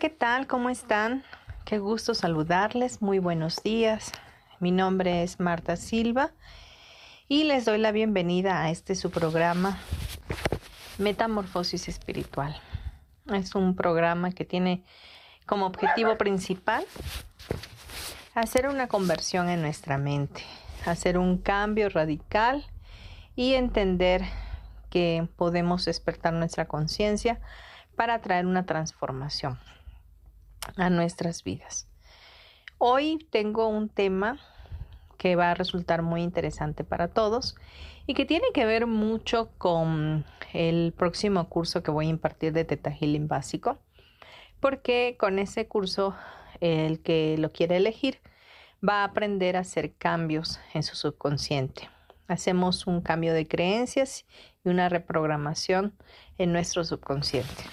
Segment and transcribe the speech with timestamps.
[0.00, 0.46] ¿Qué tal?
[0.46, 1.22] ¿Cómo están?
[1.66, 3.02] Qué gusto saludarles.
[3.02, 4.12] Muy buenos días.
[4.58, 6.30] Mi nombre es Marta Silva
[7.28, 9.76] y les doy la bienvenida a este su programa
[10.96, 12.58] Metamorfosis Espiritual.
[13.26, 14.84] Es un programa que tiene
[15.44, 16.86] como objetivo principal
[18.34, 20.42] hacer una conversión en nuestra mente,
[20.86, 22.64] hacer un cambio radical
[23.36, 24.22] y entender
[24.88, 27.38] que podemos despertar nuestra conciencia
[27.96, 29.58] para traer una transformación
[30.76, 31.86] a nuestras vidas.
[32.78, 34.38] Hoy tengo un tema
[35.18, 37.54] que va a resultar muy interesante para todos
[38.06, 42.64] y que tiene que ver mucho con el próximo curso que voy a impartir de
[42.64, 43.78] Teta Healing básico,
[44.60, 46.16] porque con ese curso
[46.60, 48.18] el que lo quiere elegir
[48.86, 51.88] va a aprender a hacer cambios en su subconsciente.
[52.28, 54.24] Hacemos un cambio de creencias
[54.64, 55.92] y una reprogramación
[56.38, 57.64] en nuestro subconsciente.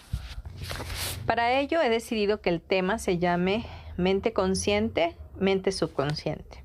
[1.28, 3.66] Para ello he decidido que el tema se llame
[3.98, 6.64] mente consciente, mente subconsciente.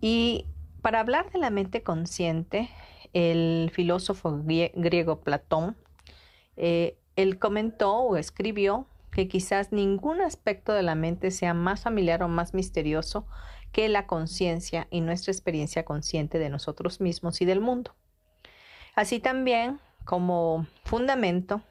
[0.00, 0.46] Y
[0.82, 2.70] para hablar de la mente consciente,
[3.12, 5.76] el filósofo griego Platón,
[6.56, 12.22] eh, él comentó o escribió que quizás ningún aspecto de la mente sea más familiar
[12.22, 13.26] o más misterioso
[13.72, 17.96] que la conciencia y nuestra experiencia consciente de nosotros mismos y del mundo.
[18.94, 21.62] Así también, como fundamento,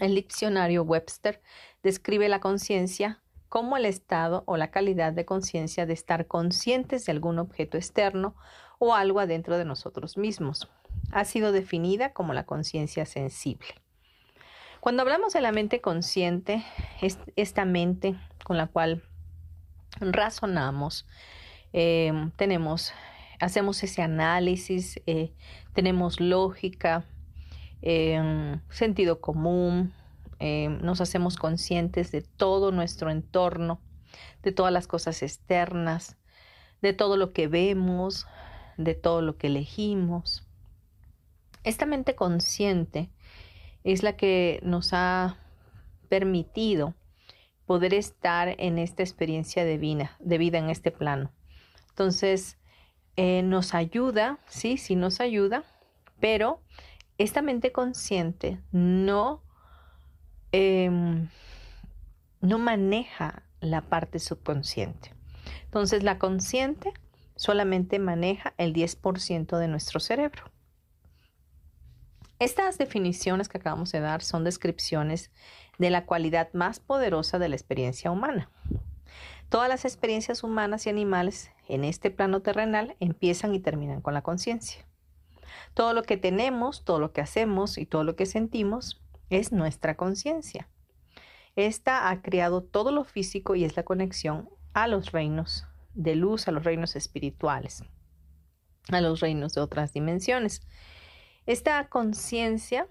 [0.00, 1.40] el diccionario Webster
[1.82, 7.12] describe la conciencia como el estado o la calidad de conciencia de estar conscientes de
[7.12, 8.34] algún objeto externo
[8.78, 10.68] o algo adentro de nosotros mismos.
[11.12, 13.68] Ha sido definida como la conciencia sensible.
[14.80, 16.64] Cuando hablamos de la mente consciente,
[17.00, 19.02] es esta mente con la cual
[20.00, 21.06] razonamos,
[21.72, 22.92] eh, tenemos,
[23.40, 25.32] hacemos ese análisis, eh,
[25.72, 27.06] tenemos lógica,
[27.86, 29.92] Em, sentido común,
[30.38, 33.78] em, nos hacemos conscientes de todo nuestro entorno,
[34.42, 36.16] de todas las cosas externas,
[36.80, 38.26] de todo lo que vemos,
[38.78, 40.48] de todo lo que elegimos.
[41.62, 43.10] Esta mente consciente
[43.84, 45.36] es la que nos ha
[46.08, 46.94] permitido
[47.66, 51.32] poder estar en esta experiencia de vida, de vida en este plano.
[51.90, 52.56] Entonces,
[53.16, 55.64] eh, nos ayuda, sí, sí nos ayuda,
[56.18, 56.62] pero
[57.18, 59.42] esta mente consciente no,
[60.52, 61.28] em,
[62.40, 65.14] no maneja la parte subconsciente.
[65.64, 66.92] Entonces la consciente
[67.36, 70.44] solamente maneja el 10% de nuestro cerebro.
[72.38, 75.30] Estas definiciones que acabamos de dar son descripciones
[75.78, 78.50] de la cualidad más poderosa de la experiencia humana.
[79.48, 84.22] Todas las experiencias humanas y animales en este plano terrenal empiezan y terminan con la
[84.22, 84.84] conciencia.
[85.74, 89.96] Todo lo que tenemos, todo lo que hacemos y todo lo que sentimos es nuestra
[89.96, 90.68] conciencia.
[91.56, 96.48] Esta ha creado todo lo físico y es la conexión a los reinos de luz,
[96.48, 97.84] a los reinos espirituales,
[98.90, 100.62] a los reinos de otras dimensiones.
[101.46, 102.88] Esta conciencia,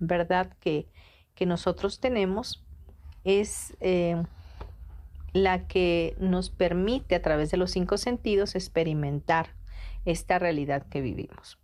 [0.00, 0.56] ¿verdad?
[0.60, 0.88] Que,
[1.34, 2.64] que, nosotros tenemos
[3.24, 4.22] es eh,
[5.32, 9.54] la que nos permite a través de los cinco sentidos experimentar
[10.04, 11.58] esta realidad que vivimos.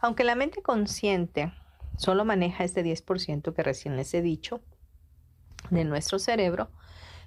[0.00, 1.52] Aunque la mente consciente
[1.96, 4.60] solo maneja este 10% que recién les he dicho
[5.70, 6.70] de nuestro cerebro,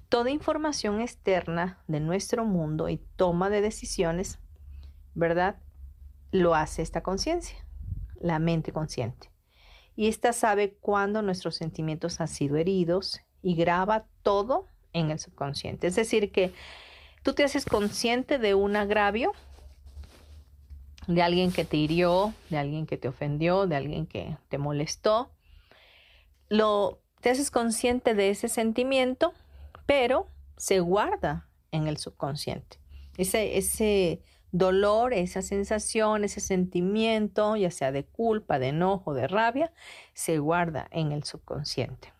[0.10, 4.40] toda información externa de nuestro mundo y toma de decisiones,
[5.14, 5.58] ¿verdad?
[6.32, 7.58] Lo hace esta conciencia,
[8.20, 9.32] la mente consciente.
[9.96, 15.88] Y esta sabe cuándo nuestros sentimientos han sido heridos y graba todo en el subconsciente.
[15.88, 16.54] Es decir, que
[17.22, 19.34] tú te haces consciente de un agravio
[21.08, 25.32] de alguien que te hirió, de alguien que te ofendió, de alguien que te molestó,
[26.50, 29.34] lo te haces consciente de ese sentimiento,
[29.86, 30.28] pero
[30.58, 32.78] se guarda en el subconsciente.
[33.18, 34.22] Ese, ese
[34.52, 39.74] dolor, esa sensación, ese sentimiento, ya sea de culpa, de enojo, de rabia,
[40.14, 42.13] se guarda en el subconsciente.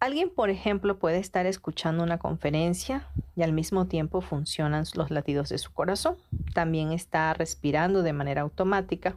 [0.00, 5.48] Alguien, por ejemplo, puede estar escuchando una conferencia y al mismo tiempo funcionan los latidos
[5.48, 6.16] de su corazón.
[6.54, 9.16] También está respirando de manera automática.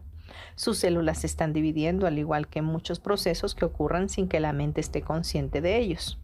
[0.56, 4.54] Sus células se están dividiendo al igual que muchos procesos que ocurran sin que la
[4.54, 6.18] mente esté consciente de ellos.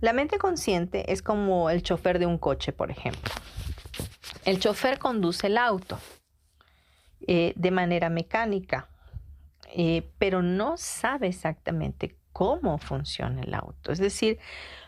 [0.00, 3.32] La mente consciente es como el chofer de un coche, por ejemplo.
[4.44, 5.98] El chofer conduce el auto
[7.26, 8.88] eh, de manera mecánica,
[9.72, 13.92] eh, pero no sabe exactamente cómo funciona el auto.
[13.92, 14.38] Es decir,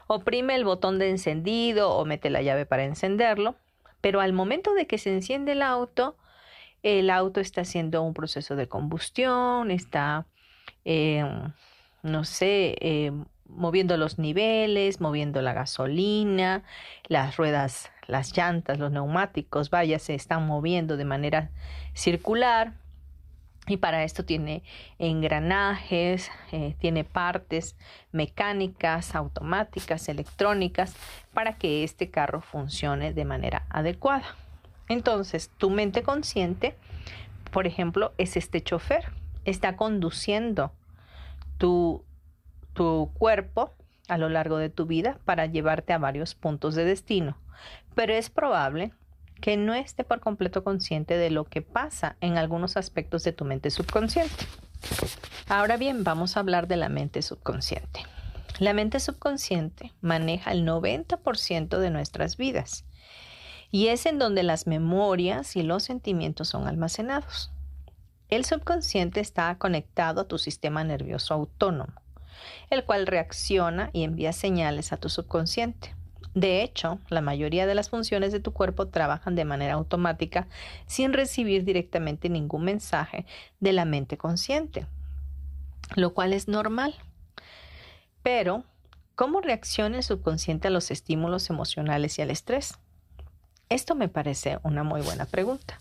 [0.07, 3.57] oprime el botón de encendido o mete la llave para encenderlo,
[4.01, 6.17] pero al momento de que se enciende el auto,
[6.83, 10.27] el auto está haciendo un proceso de combustión, está,
[10.85, 11.25] eh,
[12.03, 12.77] no sé,
[13.55, 16.65] moviendo los niveles, moviendo la gasolina,
[17.07, 21.51] las ruedas, las llantas, los neumáticos, vaya, se están moviendo de manera
[21.95, 22.75] circular.
[23.69, 24.65] Y para esto tiene
[24.99, 27.77] engranajes, eh, tiene partes
[28.11, 30.97] mecánicas, automáticas, electrónicas,
[31.33, 34.35] para que este carro funcione de manera adecuada.
[34.89, 36.75] Entonces, tu mente consciente,
[37.53, 39.13] por ejemplo, es este chofer,
[39.45, 40.73] está conduciendo
[41.59, 42.05] tu
[42.73, 43.73] tu cuerpo
[44.09, 47.37] a lo largo de tu vida para llevarte a varios puntos de destino,
[47.95, 48.93] pero es probable
[49.43, 53.45] que no esté por completo consciente de lo que pasa en algunos aspectos de tu
[53.45, 54.47] mente subconsciente.
[55.49, 58.01] Ahora bien, vamos a hablar de la mente subconsciente.
[58.59, 62.87] La mente subconsciente maneja el 90% de nuestras vidas
[63.71, 67.51] y es en donde las memorias y los sentimientos son almacenados.
[68.31, 71.93] El subconsciente está conectado a tu sistema nervioso autónomo
[72.71, 75.95] el cual reacciona y envía señales a tu subconsciente.
[76.35, 80.49] De hecho, la mayoría de las funciones de tu cuerpo trabajan de manera automática
[80.87, 83.27] sin recibir directamente ningún mensaje
[83.61, 84.87] de la mente consciente,
[85.95, 86.95] lo cual es normal.
[88.23, 88.65] Pero,
[89.15, 92.79] ¿cómo reacciona el subconsciente a los estímulos emocionales y al estrés?
[93.69, 95.81] Esto me parece una muy buena pregunta.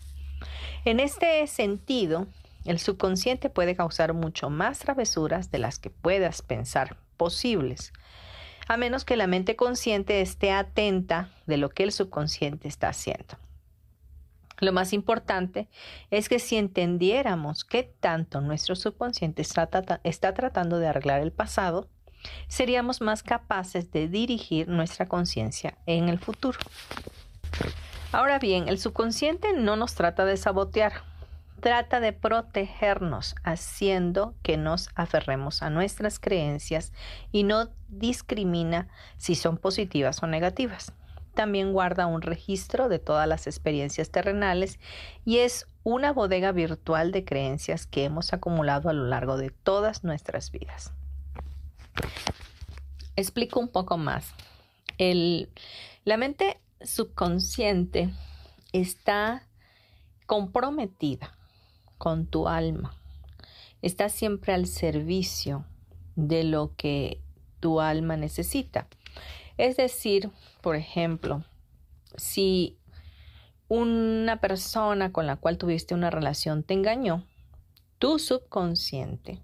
[0.84, 2.26] En este sentido,
[2.64, 7.92] el subconsciente puede causar mucho más travesuras de las que puedas pensar posibles,
[8.68, 13.36] a menos que la mente consciente esté atenta de lo que el subconsciente está haciendo.
[14.58, 15.68] Lo más importante
[16.10, 19.68] es que si entendiéramos qué tanto nuestro subconsciente está,
[20.04, 21.88] está tratando de arreglar el pasado,
[22.46, 26.58] seríamos más capaces de dirigir nuestra conciencia en el futuro.
[28.12, 31.02] Ahora bien, el subconsciente no nos trata de sabotear,
[31.62, 36.92] trata de protegernos haciendo que nos aferremos a nuestras creencias
[37.30, 40.92] y no discrimina si son positivas o negativas.
[41.34, 44.80] También guarda un registro de todas las experiencias terrenales
[45.24, 50.02] y es una bodega virtual de creencias que hemos acumulado a lo largo de todas
[50.02, 50.92] nuestras vidas.
[53.14, 54.34] Explico un poco más.
[54.98, 58.12] la mente subconsciente
[58.72, 59.46] está
[60.26, 61.36] comprometida
[62.02, 62.96] con tu alma.
[63.80, 65.64] Estás siempre al servicio
[66.16, 67.22] de lo que
[67.60, 68.88] tu alma necesita.
[69.56, 71.44] Es decir, por ejemplo,
[72.16, 72.76] si
[73.68, 77.24] una persona con la cual tuviste una relación te engañó,
[78.00, 79.38] tu subconsciente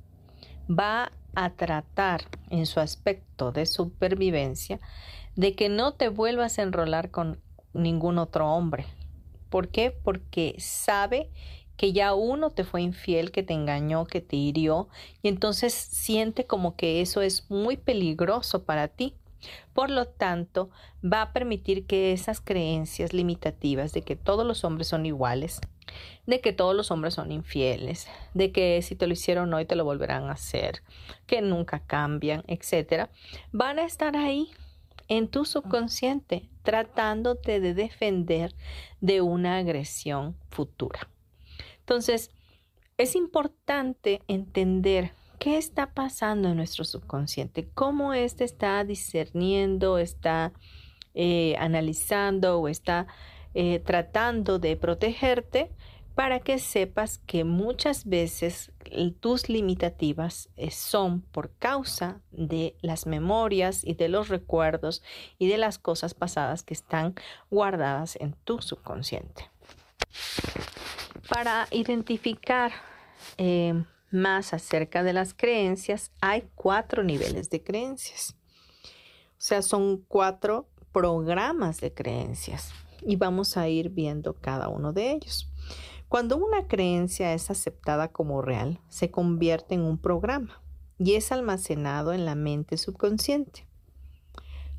[0.69, 4.81] va a tratar en su aspecto de supervivencia
[5.37, 7.41] de que no te vuelvas a enrolar con
[7.73, 8.85] ningún otro hombre.
[9.49, 9.93] ¿Por qué?
[9.93, 11.31] Porque sabe
[11.79, 14.89] que ya uno te fue infiel, que te engañó, que te hirió,
[15.23, 19.15] y entonces siente como que eso es muy peligroso para ti.
[19.73, 20.71] Por lo tanto,
[21.05, 25.61] va a permitir que esas creencias limitativas de que todos los hombres son iguales,
[26.27, 29.77] de que todos los hombres son infieles, de que si te lo hicieron hoy te
[29.77, 30.83] lo volverán a hacer,
[31.29, 33.11] que nunca cambian, etcétera,
[33.53, 34.51] van a estar ahí
[35.07, 38.57] en tu subconsciente tratándote de defender
[39.01, 41.09] de una agresión futura.
[41.89, 42.31] Entonces,
[42.99, 50.53] es importante entender qué está pasando en nuestro subconsciente, cómo éste está discerniendo, está
[51.15, 53.07] eh, analizando o está
[53.55, 55.71] eh, tratando de protegerte
[56.15, 58.71] para que sepas que muchas veces
[59.21, 65.03] tus limitativas eh, son por causa de las memorias y de los recuerdos
[65.39, 67.15] y de las cosas pasadas que están
[67.49, 69.49] guardadas en tu subconsciente
[71.29, 72.73] para identificar
[73.37, 78.35] eh, más acerca de las creencias, hay cuatro niveles de creencias.
[78.85, 85.13] O sea, son cuatro programas de creencias y vamos a ir viendo cada uno de
[85.13, 85.49] ellos.
[86.09, 90.63] Cuando una creencia es aceptada como real, se convierte en un programa
[90.99, 93.67] y es almacenado en la mente subconsciente.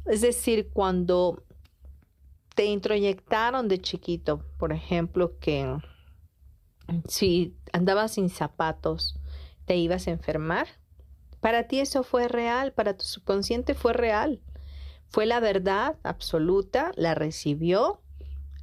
[0.06, 1.44] Es decir, cuando
[2.56, 5.78] te introyectaron de chiquito, por ejemplo, que
[7.08, 9.20] si andabas sin zapatos,
[9.66, 10.68] te ibas a enfermar,
[11.42, 14.42] para ti eso fue real, para tu subconsciente fue real.
[15.10, 18.02] Fue la verdad absoluta, la recibió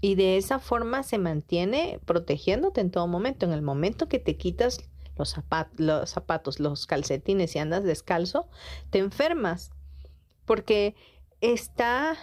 [0.01, 3.47] y de esa forma se mantiene protegiéndote en todo momento.
[3.47, 4.79] En el momento que te quitas
[5.17, 8.49] los, zapatos, los calcetines y andas descalzo,
[8.91, 9.73] te enfermas.
[10.45, 10.95] Porque
[11.41, 12.17] está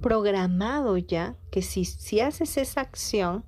[0.00, 3.44] programado ya que si, si haces esa acción,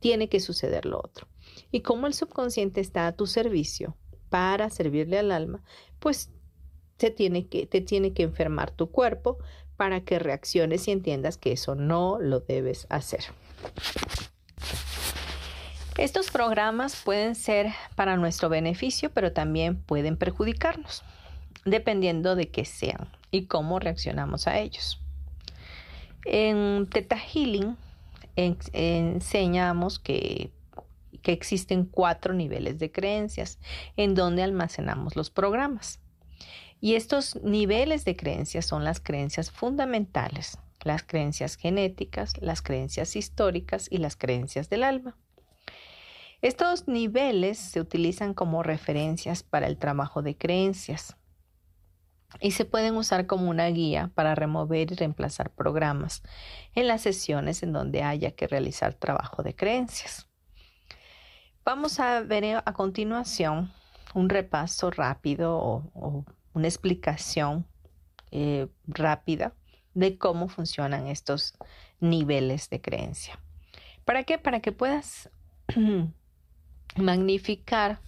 [0.00, 1.31] tiene que suceder lo otro.
[1.70, 3.96] Y como el subconsciente está a tu servicio
[4.28, 5.62] para servirle al alma,
[5.98, 6.30] pues
[6.96, 9.38] te tiene que, te tiene que enfermar tu cuerpo
[9.76, 13.24] para que reacciones y entiendas que eso no lo debes hacer.
[15.98, 21.02] Estos programas pueden ser para nuestro beneficio, pero también pueden perjudicarnos,
[21.64, 25.00] dependiendo de qué sean y cómo reaccionamos a ellos.
[26.24, 27.76] En Teta Healing
[28.36, 30.50] enseñamos que,
[31.22, 33.58] que existen cuatro niveles de creencias
[33.96, 36.00] en donde almacenamos los programas.
[36.80, 43.86] Y estos niveles de creencias son las creencias fundamentales, las creencias genéticas, las creencias históricas
[43.90, 45.16] y las creencias del alma.
[46.42, 51.16] Estos niveles se utilizan como referencias para el trabajo de creencias
[52.40, 56.22] y se pueden usar como una guía para remover y reemplazar programas
[56.74, 60.31] en las sesiones en donde haya que realizar trabajo de creencias.
[61.64, 63.72] Vamos a ver a continuación
[64.14, 67.64] un repaso rápido o, una explicación
[68.32, 69.54] eh, rápida
[69.94, 71.54] de cómo funcionan estos
[72.00, 73.38] niveles de creencia.
[74.04, 74.38] ¿Para qué?
[74.38, 75.30] Para que puedas
[76.96, 78.00] magnificar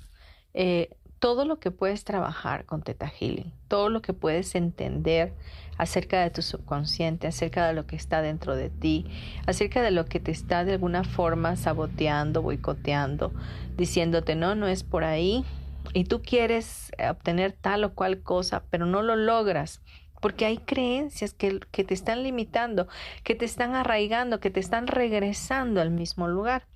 [0.52, 0.90] eh,
[1.24, 5.32] todo lo que puedes trabajar con Teta Healing, todo lo que puedes entender
[5.78, 9.06] acerca de tu subconsciente, acerca de lo que está dentro de ti,
[9.46, 13.32] acerca de lo que te está de alguna forma saboteando, boicoteando,
[13.74, 15.46] diciéndote no, no es por ahí,
[15.94, 19.80] y tú quieres obtener tal o cual cosa, pero no lo logras
[20.20, 22.86] porque hay creencias que, que, te están limitando,
[23.22, 26.66] que te están arraigando, que te están regresando al mismo lugar.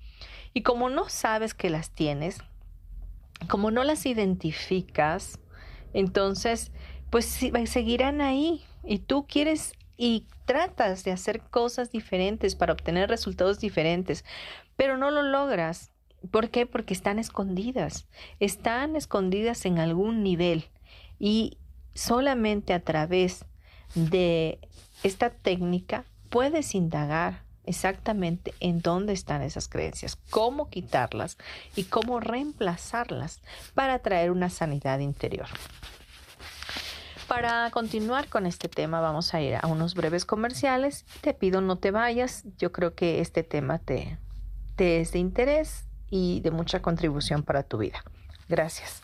[0.55, 2.39] Y como no sabes que las tienes,
[3.47, 5.39] como no las identificas,
[5.93, 6.71] entonces
[7.09, 7.25] pues
[7.65, 14.23] seguirán ahí y tú quieres y tratas de hacer cosas diferentes para obtener resultados diferentes,
[14.75, 15.91] pero no lo logras.
[16.31, 16.65] ¿Por qué?
[16.65, 18.07] Porque están escondidas,
[18.39, 20.65] están escondidas en algún nivel
[21.19, 21.57] y
[21.93, 23.45] solamente a través
[23.95, 24.59] de
[25.03, 31.37] esta técnica puedes indagar exactamente en dónde están esas creencias, cómo quitarlas
[31.75, 33.41] y cómo reemplazarlas
[33.75, 35.47] para traer una sanidad interior.
[37.27, 41.05] Para continuar con este tema vamos a ir a unos breves comerciales.
[41.21, 42.43] Te pido no te vayas.
[42.57, 44.17] Yo creo que este tema te,
[44.75, 48.03] te es de interés y de mucha contribución para tu vida.
[48.47, 49.03] Gracias.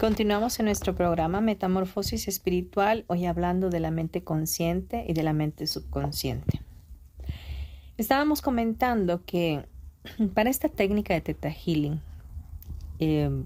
[0.00, 5.34] Continuamos en nuestro programa Metamorfosis Espiritual, hoy hablando de la mente consciente y de la
[5.34, 6.62] mente subconsciente.
[7.98, 9.66] Estábamos comentando que
[10.34, 12.00] para esta técnica de Theta Healing
[12.98, 13.44] eh,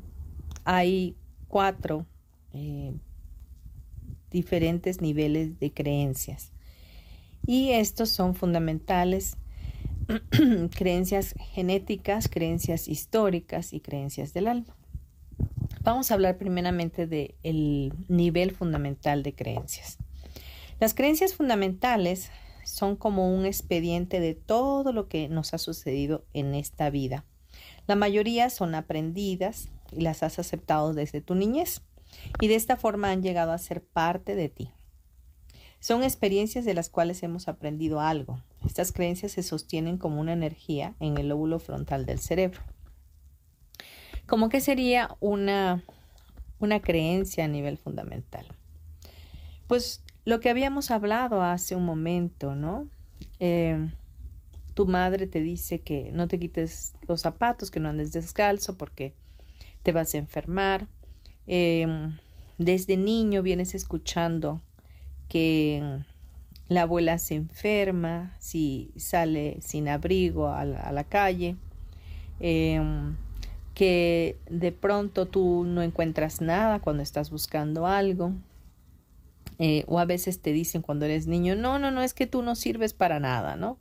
[0.65, 1.17] hay
[1.49, 2.07] cuatro
[2.53, 2.95] eh,
[4.31, 6.53] diferentes niveles de creencias
[7.45, 9.39] y estos son fundamentales
[10.77, 14.77] creencias genéticas, creencias históricas y creencias del alma.
[15.85, 19.99] Vamos a hablar primeramente del nivel fundamental de creencias.
[20.81, 22.31] Las creencias fundamentales
[22.65, 27.27] son como un expediente de todo lo que nos ha sucedido en esta vida.
[27.87, 31.83] La mayoría son aprendidas y las has aceptado desde tu niñez
[32.41, 34.71] y de esta forma han llegado a ser parte de ti.
[35.81, 38.43] Son experiencias de las cuales hemos aprendido algo.
[38.65, 42.63] Estas creencias se sostienen como una energía en el lóbulo frontal del cerebro.
[44.27, 45.83] ¿Cómo que sería una,
[46.59, 48.47] una creencia a nivel fundamental?
[49.67, 52.89] Pues lo que habíamos hablado hace un momento, ¿no?
[53.41, 53.91] Eh,
[54.75, 59.15] tu madre te dice que no te quites los zapatos, que no andes descalzo porque
[59.83, 60.89] te vas a enfermar.
[61.47, 62.17] Em,
[62.59, 64.61] desde niño vienes escuchando
[65.29, 66.01] que
[66.69, 71.57] la abuela se enferma si sale sin abrigo a la, calle.
[72.41, 73.17] Em,
[73.75, 78.33] que de pronto tú no encuentras nada cuando estás buscando algo.
[79.59, 82.43] Eh, o a veces te dicen cuando eres niño, no, no, no, es que tú
[82.43, 83.79] no sirves para nada, ¿no?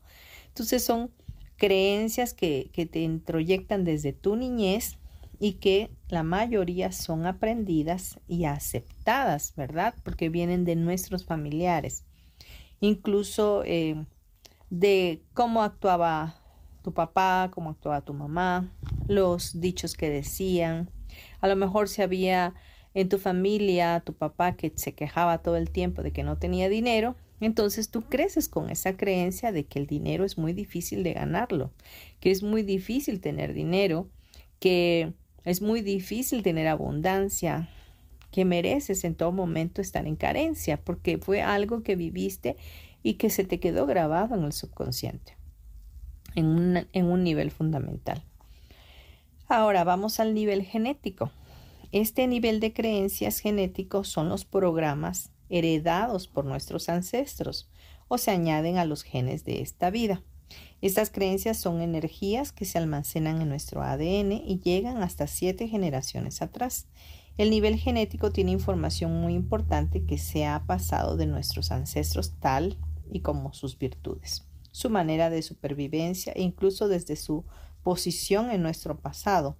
[0.49, 1.09] Entonces son
[1.57, 4.97] creencias que, que te introyectan desde tu niñez
[5.39, 9.95] y que la mayoría son aprendidas y aceptadas, ¿verdad?
[10.03, 12.05] Porque vienen de nuestros familiares.
[12.79, 14.05] Incluso eh,
[14.69, 16.42] de cómo actuaba
[16.83, 18.71] tu papá, cómo actuaba tu mamá,
[19.07, 20.89] los dichos que decían.
[21.39, 22.53] A lo mejor si había
[22.93, 26.69] en tu familia tu papá que se quejaba todo el tiempo de que no tenía
[26.69, 31.13] dinero, entonces tú creces con esa creencia de que el dinero es muy difícil de
[31.13, 31.71] ganarlo,
[32.19, 34.09] que es muy difícil tener dinero,
[34.59, 37.69] que es muy difícil tener abundancia,
[38.31, 42.55] que mereces en todo momento estar en carencia, porque fue algo que viviste
[43.03, 45.42] y que se te quedó grabado en el subconsciente
[46.35, 48.23] en, un nivel fundamental.
[49.47, 51.31] Ahora vamos al nivel genético.
[51.91, 57.69] Este nivel de creencias genéticos son los programas heredados por nuestros ancestros
[58.07, 60.23] o se añaden a los genes de esta vida.
[60.81, 66.41] Estas creencias son energías que se almacenan en nuestro ADN y llegan hasta siete generaciones
[66.41, 66.87] atrás.
[67.37, 72.77] El nivel genético tiene información muy importante que se ha pasado de nuestros ancestros tal
[73.11, 77.45] y como sus virtudes su manera de supervivencia e incluso desde su
[77.83, 79.55] posición en nuestro pasado,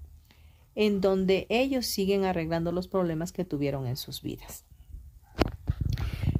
[0.74, 4.66] en donde ellos siguen arreglando los problemas que tuvieron en sus vidas.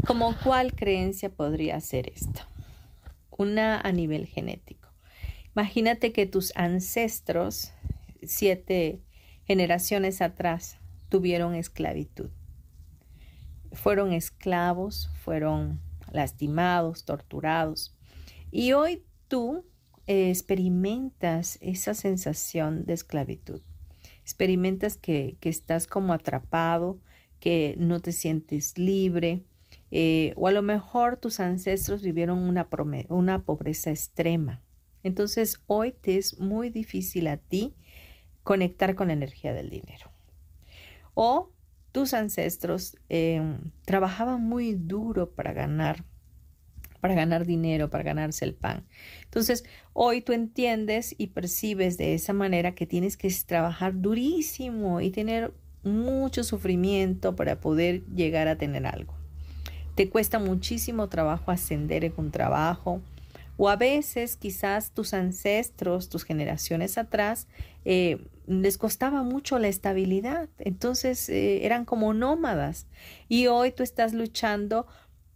[0.08, 2.48] ¿Como cuál creencia podría ser esta?
[3.30, 4.90] Una a nivel genético.
[5.56, 7.74] Imagínate que tus ancestros,
[8.24, 9.04] siete
[9.46, 12.32] generaciones atrás, tuvieron esclavitud.
[13.72, 15.80] Fueron esclavos, fueron
[16.12, 17.96] lastimados, torturados.
[18.56, 19.66] Y hoy tú
[20.06, 23.64] eh, experimentas esa sensación de esclavitud.
[24.22, 27.00] Experimentas que, estás como atrapado,
[27.40, 29.44] que no te sientes libre,
[29.90, 32.70] eh, o a lo mejor tus ancestros vivieron una,
[33.10, 34.62] una pobreza extrema.
[35.02, 37.74] Entonces hoy te es muy difícil a ti
[38.44, 40.12] conectar con la energía del dinero.
[41.16, 41.50] O
[41.92, 46.06] tus ancestros em, trabajaban muy duro para ganar
[47.04, 48.86] para ganar dinero, para ganarse el pan.
[49.26, 55.12] Entonces, hoy tú entiendes y percibes de esa manera que tienes que trabajar durísimo y
[55.12, 59.16] tener mucho sufrimiento para poder llegar a tener algo.
[59.96, 63.02] Te cuesta muchísimo trabajo ascender en un trabajo
[63.58, 67.50] o a veces quizás tus ancestros, tus generaciones atrás,
[67.84, 72.88] eh, les costaba mucho la estabilidad, entonces eh, eran como nómadas
[73.28, 74.88] y hoy tú estás luchando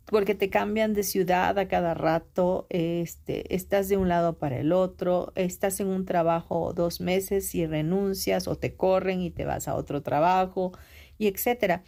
[0.08, 4.72] porque te cambian de ciudad a cada rato, este, estás de un lado para el
[4.72, 9.67] otro, estás en un trabajo dos meses y renuncias o te corren y te vas
[9.67, 10.72] a otro trabajo
[11.17, 11.84] y etcétera.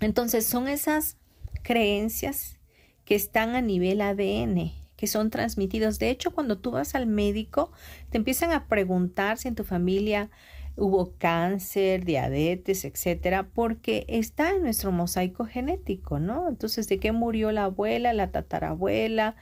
[0.00, 1.16] Entonces son esas
[1.62, 2.60] creencias
[3.04, 5.98] que están a nivel ADN, que son transmitidos.
[5.98, 7.72] De hecho, cuando tú vas al médico,
[8.10, 10.30] te empiezan a preguntar si en tu familia
[10.76, 16.48] hubo cáncer, diabetes, etcétera, porque está en nuestro mosaico genético, ¿no?
[16.48, 19.36] Entonces, ¿de qué murió la abuela, la tatarabuela,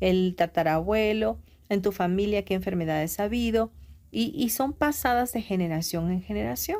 [0.00, 1.38] el tatarabuelo?
[1.68, 3.72] En tu familia, ¿qué enfermedades ha habido?
[4.12, 6.78] Y, y son pasadas de generación en generación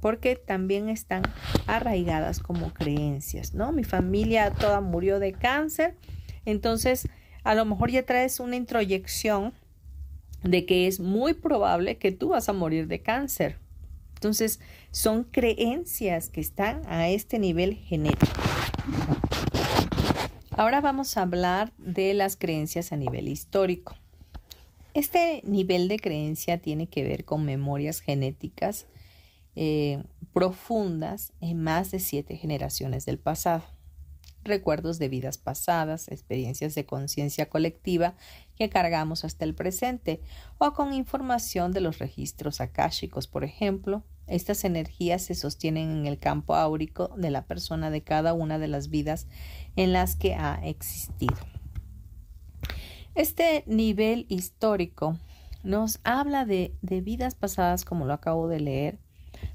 [0.00, 1.22] porque también están
[1.68, 3.70] arraigadas como creencias, ¿no?
[3.70, 5.94] Mi familia toda murió de cáncer,
[6.44, 7.08] entonces
[7.44, 9.52] a lo mejor ya traes una introyección
[10.42, 13.58] de que es muy probable que tú vas a morir de cáncer.
[14.14, 18.32] Entonces, son creencias que están a este nivel genético.
[20.50, 23.96] Ahora vamos a hablar de las creencias a nivel histórico.
[24.94, 28.86] Este nivel de creencia tiene que ver con memorias genéticas
[29.56, 30.02] eh,
[30.32, 33.64] profundas en más de siete generaciones del pasado
[34.44, 38.14] recuerdos de vidas pasadas, experiencias de conciencia colectiva
[38.56, 40.20] que cargamos hasta el presente,
[40.58, 44.04] o con información de los registros akáshicos, por ejemplo.
[44.26, 48.68] Estas energías se sostienen en el campo áurico de la persona de cada una de
[48.68, 49.26] las vidas
[49.76, 51.36] en las que ha existido.
[53.14, 55.18] Este nivel histórico
[55.62, 58.98] nos habla de, vidas pasadas, como lo acabo de leer,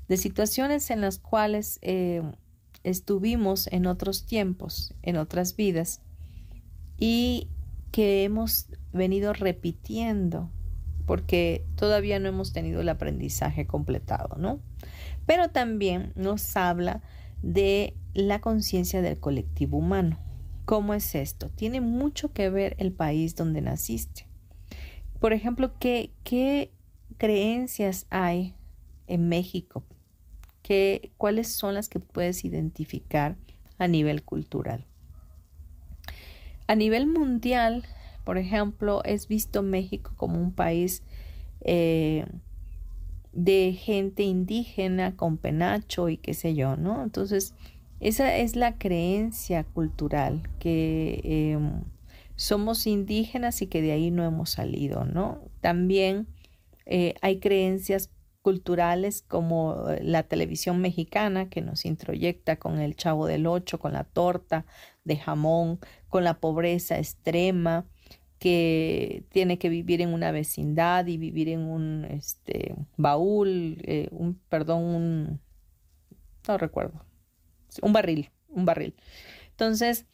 [0.08, 2.22] de situaciones en las cuales eh,
[2.90, 6.02] estuvimos en otros tiempos, en otras vidas,
[6.98, 7.50] y
[7.92, 10.50] que hemos venido repitiendo
[11.06, 14.60] porque todavía no hemos tenido el aprendizaje completado, ¿no?
[15.26, 17.02] Pero también nos habla
[17.42, 20.20] de la conciencia del colectivo humano.
[20.66, 21.50] ¿Cómo es esto?
[21.50, 24.28] Tiene mucho que ver el país donde naciste.
[25.20, 26.74] Por ejemplo, ¿qué, qué
[27.18, 28.54] creencias hay
[29.08, 29.84] en México
[31.18, 33.36] cuáles son las que puedes identificar
[33.78, 34.86] a nivel cultural.
[36.68, 37.84] A nivel mundial,
[38.26, 41.04] por ejemplo, es visto México como un país
[41.62, 42.26] eh,
[43.32, 47.04] de gente indígena con penacho y qué sé yo, ¿no?
[47.04, 47.54] Entonces,
[48.00, 51.84] esa es la creencia cultural, que em,
[52.36, 55.42] somos indígenas y que de ahí no hemos salido, ¿no?
[55.62, 56.28] También
[56.86, 58.10] eh, hay creencias
[58.48, 63.92] culturales como eh, la televisión mexicana que nos introyecta con el chavo del ocho, con
[63.92, 64.66] la torta
[65.04, 67.86] de jamón, con la pobreza extrema,
[68.40, 74.40] que tiene que vivir en una vecindad y vivir en un este, baúl, eh, un,
[74.48, 75.42] perdón, un,
[76.48, 77.04] no recuerdo,
[77.82, 78.96] un barril, un barril.
[79.50, 80.06] Entonces,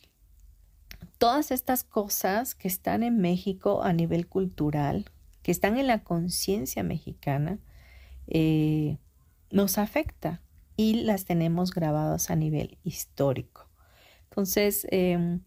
[1.20, 5.06] todas estas cosas que están en México a nivel cultural,
[5.44, 7.60] que están en la conciencia mexicana,
[8.28, 8.98] eh,
[9.52, 10.42] nos afecta
[10.76, 13.70] y las tenemos grabadas a nivel histórico.
[14.30, 15.42] Entonces, em,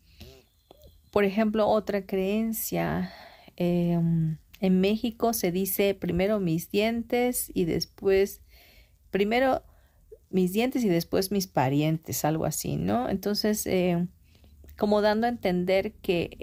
[1.10, 3.12] por ejemplo, otra creencia,
[3.56, 8.42] em, en México se dice primero mis dientes y después,
[9.10, 9.62] primero
[10.30, 13.08] mis dientes y después mis parientes, algo así, ¿no?
[13.08, 14.08] Entonces, em,
[14.76, 16.36] como dando a entender que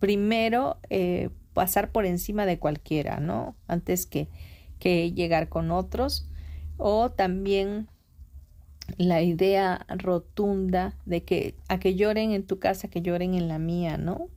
[0.00, 3.56] primero eh, pasar por encima de cualquiera, ¿no?
[3.68, 4.28] Antes que
[4.80, 6.28] que llegar con otros
[6.76, 7.88] o también
[8.96, 13.60] la idea rotunda de que a que lloren en tu casa, que lloren en la
[13.60, 14.28] mía, ¿no?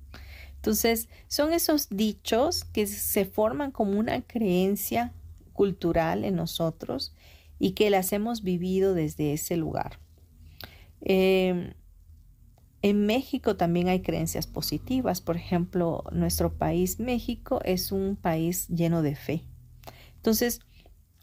[0.56, 5.13] Entonces, son esos dichos que se forman como una creencia
[5.51, 7.15] cultural en nosotros
[7.60, 9.99] y que las hemos vivido desde ese lugar.
[11.01, 11.73] Em,
[12.82, 15.21] en México también hay creencias positivas.
[15.21, 19.43] Por ejemplo, nuestro país, México, es un país lleno de fe.
[20.23, 20.62] Entonces,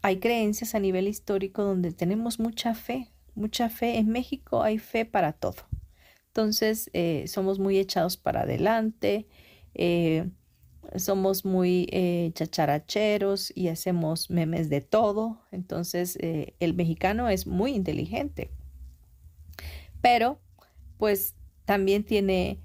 [0.03, 3.97] hay creencias a nivel histórico donde tenemos mucha fe, mucha fe.
[3.97, 5.55] En México hay fe para todo.
[6.27, 9.27] Entonces, eh, somos muy echados para adelante,
[9.73, 10.29] eh,
[10.97, 15.41] somos muy eh, chacharacheros y hacemos memes de todo.
[15.51, 18.51] Entonces, el mexicano es muy inteligente.
[19.99, 20.39] Pero,
[20.99, 21.33] pues,
[21.65, 22.59] también tiene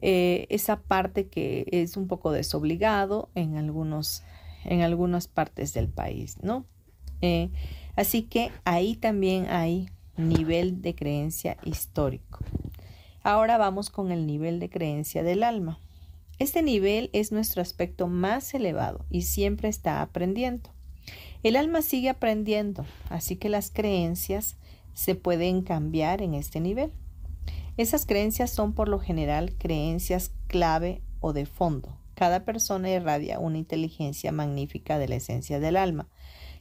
[0.00, 4.22] esa parte que es un poco desobligado en algunos
[4.64, 6.66] en algunas partes del país, ¿no?
[7.20, 7.50] Eh,
[7.96, 12.40] así que ahí también hay nivel de creencia histórico.
[13.22, 15.78] Ahora vamos con el nivel de creencia del alma.
[16.38, 20.70] Este nivel es nuestro aspecto más elevado y siempre está aprendiendo.
[21.42, 24.56] El alma sigue aprendiendo, así que las creencias
[24.94, 26.92] se pueden cambiar en este nivel.
[27.76, 31.96] Esas creencias son por lo general creencias clave o de fondo.
[32.14, 36.08] Cada persona irradia una inteligencia magnífica de la esencia del alma.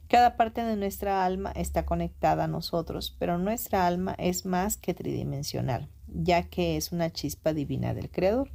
[0.08, 4.94] Cada parte de nuestra alma está conectada a nosotros, pero nuestra alma es más que
[4.94, 8.52] tridimensional, ya que es una chispa divina del Creador.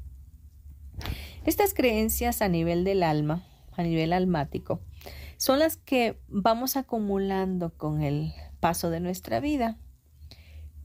[1.45, 3.45] Estas creencias a nivel del alma,
[3.77, 4.81] a nivel almático,
[5.37, 9.79] son las que vamos acumulando con el paso de nuestra vida.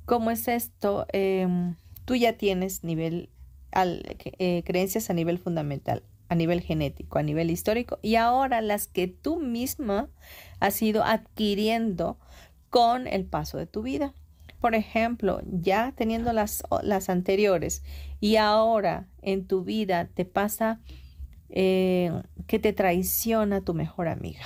[0.06, 1.08] ¿Cómo es esto?
[1.12, 3.30] Em, tú ya tienes nivel,
[3.76, 9.08] eh, creencias a nivel fundamental, a nivel genético, a nivel histórico, y ahora las que
[9.08, 10.10] tú misma
[10.60, 12.18] has ido adquiriendo
[12.70, 14.14] con el paso de tu vida.
[14.60, 17.84] Por ejemplo, ya teniendo las, las anteriores
[18.20, 20.80] y ahora en tu vida te pasa
[21.50, 24.46] eh, que te traiciona tu mejor amiga.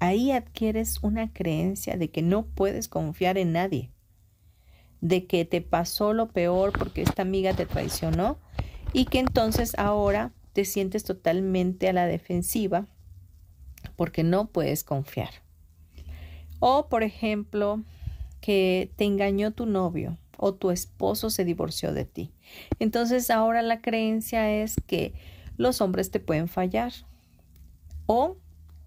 [0.00, 3.90] Ahí adquieres una creencia de que no puedes confiar en nadie,
[5.00, 8.38] de que te pasó lo peor porque esta amiga te traicionó
[8.92, 12.86] y que entonces ahora te sientes totalmente a la defensiva
[13.96, 15.30] porque no puedes confiar.
[16.60, 17.82] O, por ejemplo,
[18.40, 22.32] que te engañó tu novio o tu esposo se divorció de ti.
[22.78, 25.14] Entonces ahora la creencia es que
[25.56, 26.92] los hombres te pueden fallar
[28.06, 28.36] o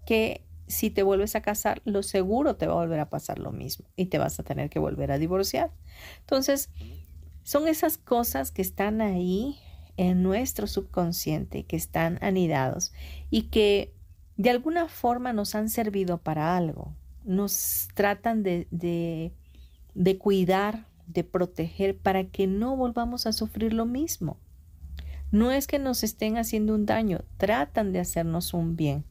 [0.06, 3.52] que si te vuelves a casar, lo seguro te va a volver a pasar lo
[3.52, 5.70] mismo y te vas a tener que volver a divorciar.
[6.20, 6.70] Entonces,
[7.42, 9.58] son esas cosas que están ahí
[9.96, 12.92] en nuestro subconsciente, que están anidados
[13.30, 13.94] y que
[14.36, 16.96] de alguna forma nos han servido para algo.
[17.24, 19.32] Nos tratan de, de,
[19.94, 24.38] de cuidar, de proteger para que no volvamos a sufrir lo mismo.
[25.30, 29.04] No es que nos estén haciendo un daño, tratan de hacernos un bien,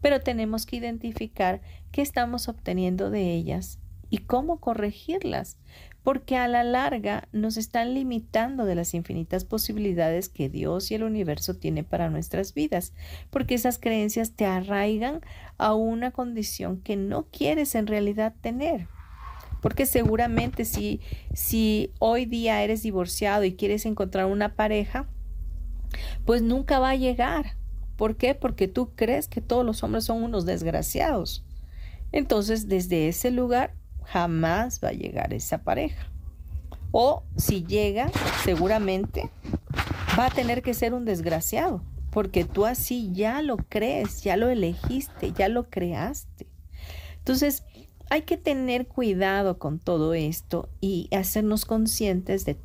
[0.00, 1.60] pero tenemos que identificar
[1.92, 3.78] qué estamos obteniendo de ellas
[4.10, 5.58] y cómo corregirlas,
[6.02, 11.02] porque a la larga nos están limitando de las infinitas posibilidades que Dios y el
[11.02, 12.92] universo tiene para nuestras vidas,
[13.30, 15.20] porque esas creencias te arraigan
[15.58, 18.86] a una condición que no quieres en realidad tener.
[19.60, 21.00] Porque seguramente si,
[21.34, 25.08] si hoy día eres divorciado y quieres encontrar una pareja,
[26.24, 27.56] pues nunca va a llegar.
[27.96, 28.34] ¿Por qué?
[28.34, 31.44] Porque tú crees que todos los hombres son unos desgraciados.
[32.12, 36.10] Entonces, desde ese lugar jamás va a llegar esa pareja.
[36.92, 38.10] O si llega,
[38.44, 39.30] seguramente
[40.18, 44.48] va a tener que ser un desgraciado, porque tú así ya lo crees, ya lo
[44.48, 46.46] elegiste, ya lo creaste.
[47.18, 47.64] Entonces,
[48.08, 52.56] hay que tener cuidado con todo esto y hacernos conscientes de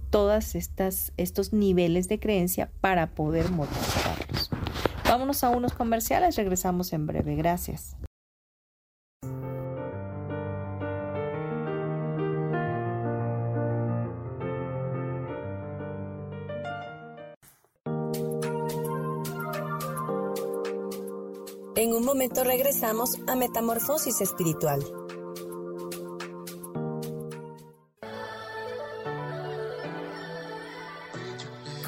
[0.53, 4.50] estas estos niveles de creencia para poder modificarlos.
[5.11, 7.35] Vámonos a unos comerciales, regresamos en breve.
[7.35, 7.97] Gracias.
[21.75, 24.81] En un momento regresamos a Metamorfosis Espiritual.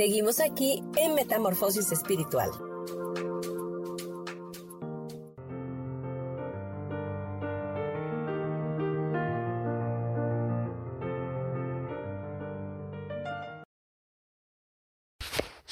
[0.00, 2.48] Seguimos aquí en Metamorfosis Espiritual.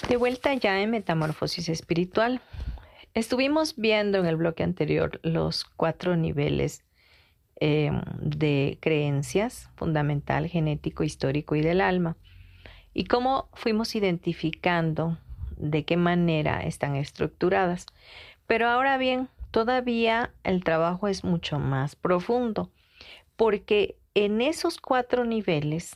[0.06, 2.42] De vuelta ya en Metamorfosis Espiritual.
[3.14, 6.84] Estuvimos viendo en el bloque anterior los cuatro niveles
[7.60, 12.18] eh, de creencias, fundamental, genético, histórico y del alma
[12.94, 15.18] y cómo fuimos identificando
[15.56, 17.86] de qué manera están estructuradas.
[18.46, 22.70] Pero ahora bien, todavía el trabajo es mucho más profundo,
[23.36, 25.94] porque en esos cuatro niveles,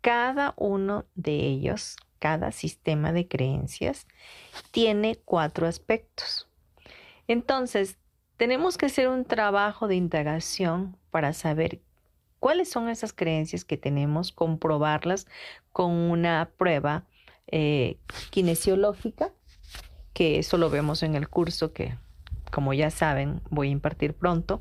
[0.00, 4.06] cada uno de ellos cada sistema de creencias
[4.70, 6.48] tiene cuatro aspectos.
[7.28, 7.98] Entonces,
[8.38, 11.82] tenemos que hacer un trabajo de indagación para saber
[12.44, 15.26] cuáles son esas creencias que tenemos, comprobarlas
[15.72, 17.04] con una prueba
[17.46, 17.96] eh,
[18.28, 19.32] kinesiológica,
[20.12, 21.96] que eso lo vemos en el curso que,
[22.50, 24.60] como ya saben, voy a impartir pronto.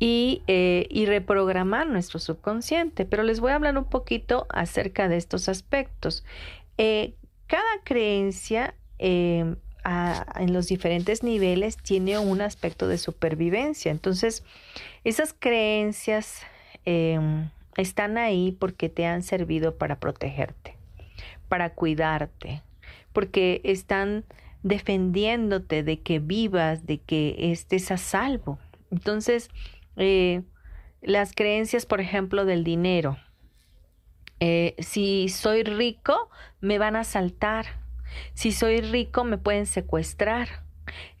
[0.00, 3.06] Eh, y, reprogramar nuestro subconsciente.
[3.06, 6.26] Pero les voy a hablar un poquito acerca de estos aspectos.
[6.76, 7.14] Eh,
[7.46, 8.74] cada creencia
[9.84, 13.90] en los diferentes niveles tiene un aspecto de supervivencia.
[13.90, 14.44] Entonces,
[15.04, 16.42] esas creencias
[16.84, 20.76] em, están ahí porque te han servido para protegerte,
[21.48, 22.62] para cuidarte,
[23.12, 24.24] porque están
[24.62, 28.58] defendiéndote de que vivas, de que estés a salvo.
[28.90, 29.50] Entonces,
[29.96, 30.42] eh,
[31.00, 33.18] las creencias, por ejemplo, del dinero.
[34.38, 37.81] Eh, si soy rico, me van a asaltar.
[38.34, 40.48] Si soy rico, me pueden secuestrar.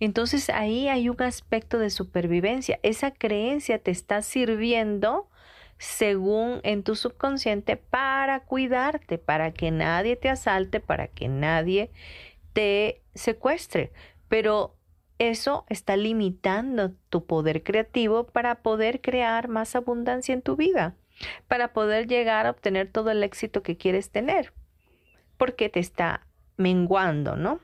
[0.00, 2.78] Entonces ahí hay un aspecto de supervivencia.
[2.82, 5.28] Esa creencia te está sirviendo
[5.78, 11.90] según en tu subconsciente para cuidarte, para que nadie te asalte, para que nadie
[12.52, 13.92] te secuestre.
[14.28, 14.76] Pero
[15.18, 20.94] eso está limitando tu poder creativo para poder crear más abundancia en tu vida,
[21.48, 24.52] para poder llegar a obtener todo el éxito que quieres tener,
[25.36, 26.26] porque te está
[26.62, 27.60] menguando, ¿no?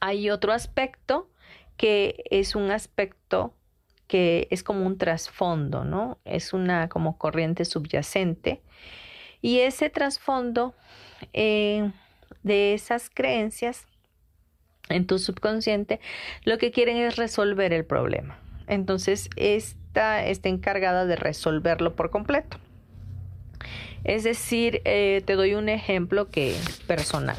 [0.00, 1.30] Hay otro aspecto
[1.76, 3.54] que es un aspecto
[4.06, 6.18] que es como un trasfondo, ¿no?
[6.24, 8.60] Es una como corriente subyacente.
[9.40, 10.74] Y ese trasfondo
[11.32, 11.90] eh,
[12.42, 13.86] de esas creencias
[14.88, 16.00] en tu subconsciente,
[16.44, 18.38] lo que quieren es resolver el problema.
[18.66, 22.58] Entonces, esta está encargada de resolverlo por completo.
[24.04, 26.54] Es decir, eh, te doy un ejemplo que
[26.86, 27.36] personal.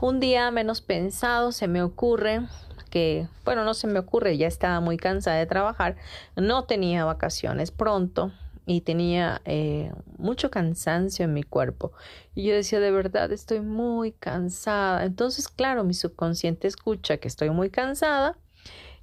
[0.00, 2.42] Un día menos pensado se me ocurre
[2.90, 5.96] que, bueno, no se me ocurre, ya estaba muy cansada de trabajar,
[6.36, 8.32] no tenía vacaciones pronto,
[8.68, 11.92] y tenía eh, mucho cansancio en mi cuerpo.
[12.34, 15.04] Y yo decía, de verdad, estoy muy cansada.
[15.04, 18.36] Entonces, claro, mi subconsciente escucha que estoy muy cansada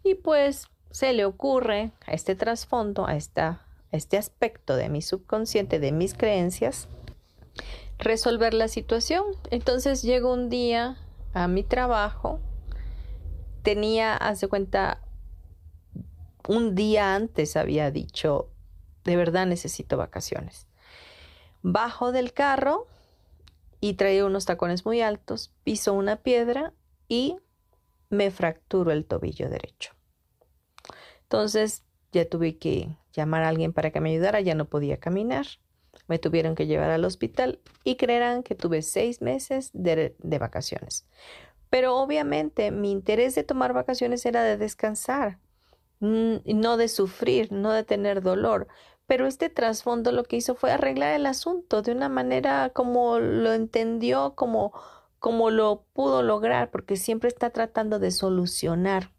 [0.03, 5.79] y pues se le ocurre a este trasfondo, a, esta, este aspecto de mi subconsciente,
[5.79, 6.87] de mis creencias,
[7.99, 9.23] resolver la situación.
[9.51, 10.97] Entonces llego un día
[11.33, 12.39] a mi trabajo,
[13.63, 15.01] tenía, hace cuenta,
[16.47, 18.49] un día antes había dicho,
[19.03, 20.67] de verdad necesito vacaciones.
[21.61, 22.87] Bajo del carro
[23.79, 26.73] y traía unos tacones muy altos, piso una piedra
[27.07, 27.37] y
[28.09, 29.93] me fracturo el tobillo derecho.
[31.23, 35.45] Entonces ya tuve que llamar a alguien para que me ayudara, ya no podía caminar.
[36.07, 41.05] Me tuvieron que llevar al hospital y creerán que tuve seis meses de, de vacaciones.
[41.69, 45.39] Pero obviamente mi interés de tomar vacaciones era de descansar,
[45.99, 48.67] no de sufrir, no de tener dolor.
[49.07, 53.53] Pero este trasfondo lo que hizo fue arreglar el asunto de una manera como lo
[53.53, 54.73] entendió, como,
[55.19, 59.11] como lo pudo lograr, porque siempre está tratando de solucionar.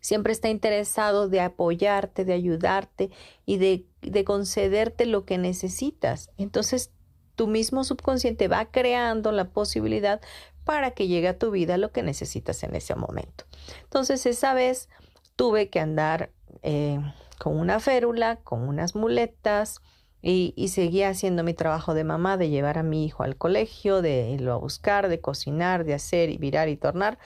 [0.00, 3.10] Siempre está interesado de apoyarte, de ayudarte
[3.44, 6.30] y de, de concederte lo que necesitas.
[6.36, 6.90] Entonces,
[7.34, 10.20] tu mismo subconsciente va creando la posibilidad
[10.64, 13.44] para que llegue a tu vida lo que necesitas en ese momento.
[13.84, 14.88] Entonces, esa vez
[15.36, 16.32] tuve que andar
[16.62, 16.98] eh,
[17.38, 19.80] con una férula, con unas muletas
[20.22, 24.30] y, seguía haciendo mi trabajo de mamá, de llevar a mi hijo al colegio, de
[24.30, 27.18] irlo a buscar, de cocinar, de hacer y virar y tornar,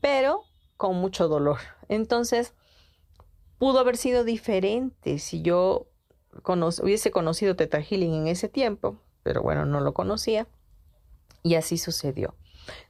[0.00, 0.42] pero
[0.76, 1.58] con mucho dolor.
[1.88, 2.54] Entonces,
[3.58, 5.86] pudo haber sido diferente si yo
[6.44, 10.46] hubiese conocido Teta Healing en ese tiempo, pero bueno, no lo conocía
[11.42, 12.34] y así sucedió.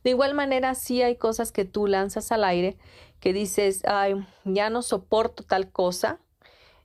[0.03, 2.77] De igual manera, sí hay cosas que tú lanzas al aire
[3.21, 6.21] que dices, ay, ya no soporto tal cosa,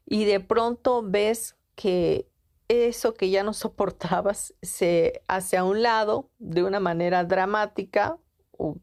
[0.05, 2.27] y de pronto ves que
[2.67, 8.17] eso que ya no soportabas se hace a un lado de una manera dramática
[8.57, 8.77] o,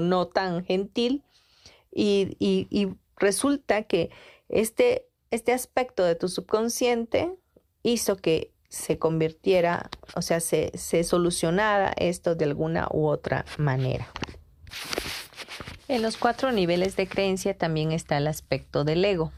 [0.00, 1.24] no tan gentil
[1.90, 4.10] y, resulta que
[4.48, 7.32] este, este aspecto de tu subconsciente
[7.82, 10.72] hizo que se convirtiera, o sea, se,
[11.04, 14.08] solucionara esto de alguna u otra manera.
[15.88, 19.32] En los cuatro niveles de creencia también está el aspecto del ego.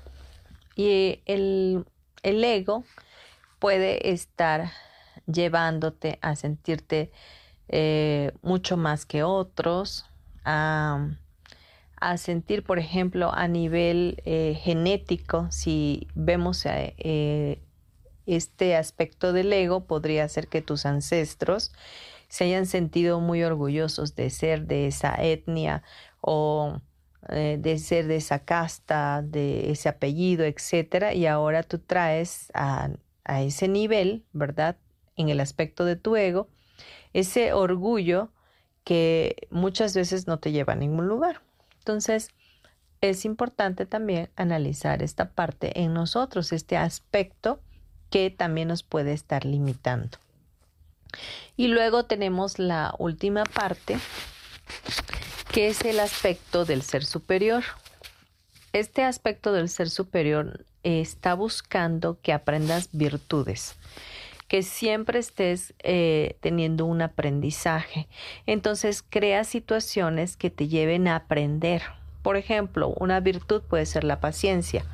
[0.76, 1.86] Y el,
[2.22, 2.84] el ego
[3.59, 4.70] puede estar
[5.26, 7.11] llevándote a sentirte
[7.68, 10.05] eh, mucho más que otros,
[10.45, 11.09] a,
[12.16, 17.62] sentir, por ejemplo, a nivel eh, genético, si vemos eh,
[18.26, 21.72] este aspecto del ego, podría ser que tus ancestros
[22.28, 25.82] se hayan sentido muy orgullosos de ser de esa etnia
[26.20, 26.80] o
[27.28, 32.88] de ser de esa casta, de ese apellido, etcétera, y ahora tú traes a,
[33.24, 34.76] a ese nivel, ¿verdad?
[35.16, 36.48] En el aspecto de tu ego,
[37.12, 38.30] ese orgullo
[38.84, 41.42] que muchas veces no te lleva a ningún lugar.
[41.83, 42.30] Entonces,
[43.01, 47.59] es importante también analizar esta parte en nosotros, este aspecto
[48.09, 50.18] que también nos puede estar limitando.
[51.57, 53.99] Y luego tenemos la última parte,
[55.51, 57.64] que es el aspecto del ser superior.
[58.72, 63.74] Este aspecto del ser superior está buscando que aprendas virtudes
[64.53, 68.07] que siempre estés eh, teniendo un aprendizaje.
[68.44, 71.80] Entonces, crea situaciones que te lleven a aprender.
[72.20, 74.84] Por ejemplo, una virtud puede ser la paciencia.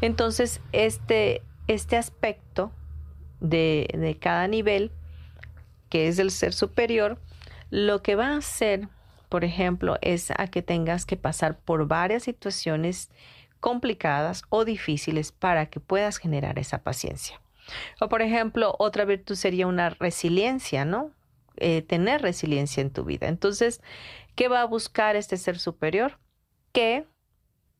[0.00, 2.72] Entonces, este, este aspecto
[3.40, 4.90] de, de cada nivel,
[5.90, 7.18] que es el ser superior,
[7.68, 8.88] lo que va a hacer,
[9.28, 13.10] por ejemplo, es a que tengas que pasar por varias situaciones
[13.60, 17.43] complicadas o difíciles para que puedas generar esa paciencia.
[18.00, 21.12] O por ejemplo, otra virtud sería una resiliencia, ¿no?
[21.56, 23.28] Eh, tener resiliencia en tu vida.
[23.28, 23.80] Entonces,
[24.34, 26.18] ¿qué va a buscar este ser superior?
[26.72, 27.06] Que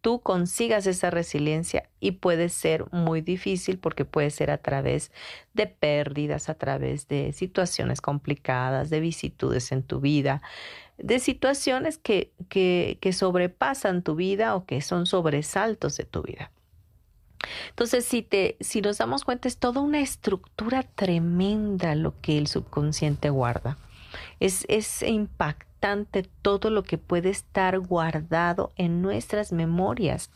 [0.05, 5.11] tú consigas esa resiliencia y puede ser muy difícil porque puede ser a través
[5.55, 10.43] de pérdidas, a través de situaciones complicadas, de vicitudes en tu vida,
[10.99, 16.53] de situaciones que, que, que sobrepasan tu vida o que son sobresaltos de tu vida.
[17.71, 22.47] Entonces, si, te, si nos damos cuenta, es toda una estructura tremenda lo que el
[22.47, 23.79] subconsciente guarda.
[24.41, 25.75] Es, es impactante
[26.43, 30.31] todo lo que puede estar guardado en nuestras memorias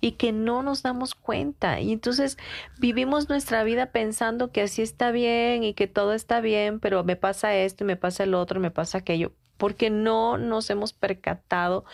[0.00, 1.80] y que no nos damos cuenta.
[1.80, 2.38] Y entonces
[2.78, 7.16] vivimos nuestra vida pensando que así está bien y que todo está bien, pero me
[7.16, 11.84] pasa esto me pasa el otro, me pasa aquello, porque no nos hemos percatado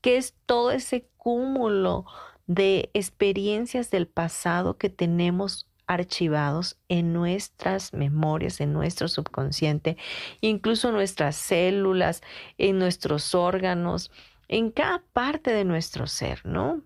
[0.00, 2.06] que es todo ese cúmulo
[2.50, 9.96] de experiencias del pasado que tenemos archivados en nuestras memorias, en nuestro subconsciente,
[10.40, 12.22] incluso nuestras células,
[12.58, 14.10] en nuestros órganos,
[14.48, 16.82] en cada parte de nuestro ser, ¿no?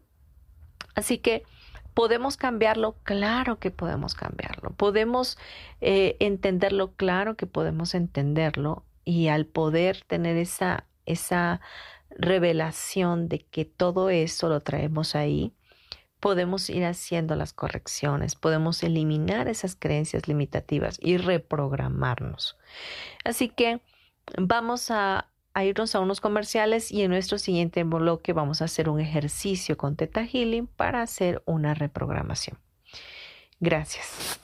[0.95, 1.45] Así que
[1.95, 5.39] podemos cambiarlo, claro que podemos cambiarlo, podemos
[5.81, 11.63] eh, entenderlo, claro que podemos entenderlo, y al poder tener esa, esa
[12.19, 15.53] revelación de que todo eso lo traemos ahí,
[16.21, 22.57] podemos ir haciendo las correcciones, podemos eliminar esas creencias limitativas y reprogramarnos.
[23.25, 23.83] Así que
[24.39, 29.01] vamos a, irnos a unos comerciales y en nuestro siguiente bloque vamos a hacer un
[29.01, 32.59] ejercicio con Teta Healing para hacer una reprogramación.
[33.61, 34.44] Gracias.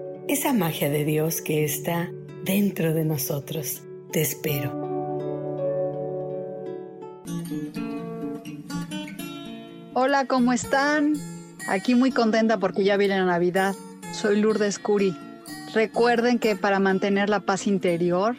[0.27, 2.09] esa magia de Dios que está
[2.43, 3.81] dentro de nosotros.
[4.11, 4.71] Te espero.
[9.93, 11.13] Hola, ¿cómo están?
[11.67, 13.75] Aquí muy contenta porque ya viene la Navidad.
[14.13, 15.15] Soy Lourdes Curi.
[15.73, 18.35] Recuerden que para mantener la paz interior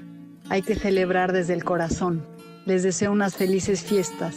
[0.48, 2.26] hay que celebrar desde el corazón.
[2.66, 4.36] Les deseo unas felices fiestas.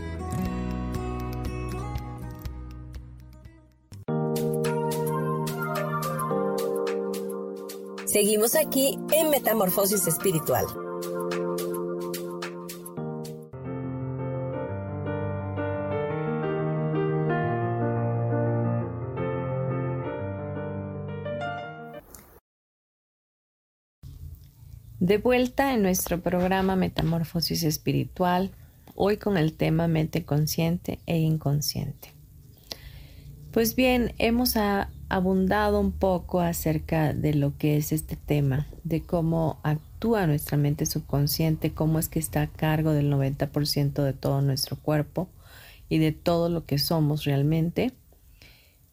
[8.11, 10.65] Seguimos aquí en Metamorfosis Espiritual.
[24.99, 28.51] De vuelta en nuestro programa Metamorfosis Espiritual,
[28.93, 32.20] hoy con el tema mente consciente e inconsciente.
[33.51, 34.55] Pues bien, hemos
[35.09, 40.85] abundado un poco acerca de lo que es este tema, de cómo actúa nuestra mente
[40.85, 45.27] subconsciente, cómo es que está a cargo del 90% de todo nuestro cuerpo
[45.89, 47.91] y de todo lo que somos realmente.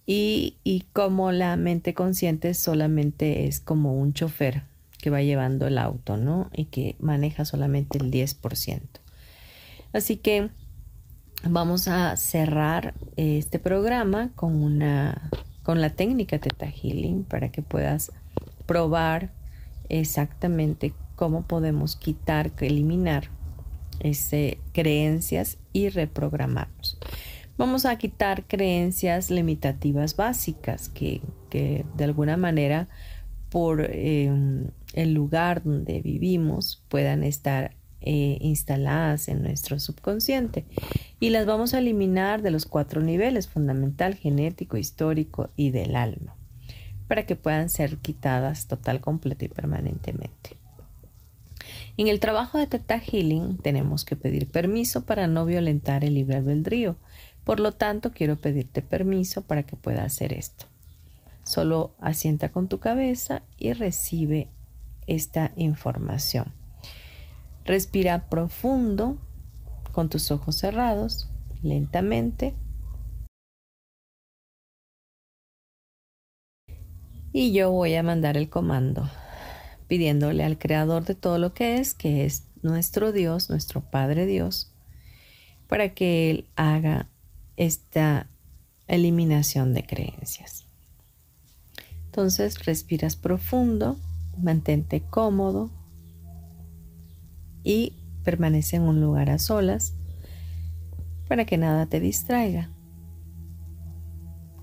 [0.06, 4.64] Y, y cómo la mente consciente solamente es como un chofer
[5.00, 6.50] que va llevando el auto, ¿no?
[6.52, 8.80] Y que maneja solamente el 10%.
[9.92, 10.50] Así que
[11.44, 15.30] vamos a cerrar este programa con una
[15.62, 18.10] con la técnica Teta Healing para que puedas
[18.64, 19.32] probar
[19.90, 23.28] exactamente cómo podemos quitar, eliminar
[24.00, 26.96] ese, creencias y reprogramarnos.
[27.58, 31.20] Vamos a quitar creencias limitativas básicas que,
[31.50, 32.88] que de alguna manera
[33.50, 40.64] por em, el lugar donde vivimos puedan estar eh, instaladas en nuestro subconsciente
[41.20, 46.36] y las vamos a eliminar de los cuatro niveles, fundamental, genético, histórico y del alma,
[47.08, 50.56] para que puedan ser quitadas total, completo y permanentemente.
[51.96, 56.36] En el trabajo de Teta Healing tenemos que pedir permiso para no violentar el libre
[56.36, 56.96] albedrío.
[57.42, 60.66] Por lo tanto, quiero pedirte permiso para que pueda hacer esto.
[61.42, 64.48] Solo asienta con tu cabeza y recibe
[65.08, 66.57] esta información.
[67.68, 69.18] Respira profundo
[69.92, 71.28] con tus ojos cerrados,
[71.60, 72.54] lentamente.
[77.30, 79.10] Y yo voy a mandar el comando
[79.86, 84.72] pidiéndole al creador de todo lo que es, que es nuestro Dios, nuestro Padre Dios,
[85.66, 87.10] para que Él haga
[87.58, 88.30] esta
[88.86, 90.66] eliminación de creencias.
[92.06, 93.98] Entonces respiras profundo,
[94.38, 95.70] mantente cómodo
[97.64, 97.94] y
[98.24, 99.94] permanece en un lugar a solas
[101.28, 102.70] para que nada te distraiga.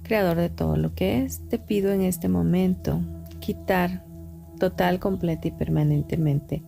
[0.04, 3.02] Creador de todo lo que es, te pido en este momento
[3.40, 4.04] quitar
[4.60, 6.64] total, completa y permanentemente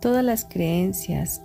[0.00, 1.42] todas las creencias